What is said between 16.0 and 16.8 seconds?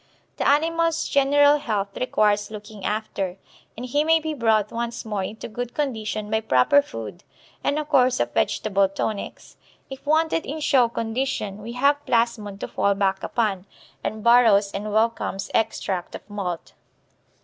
of malt.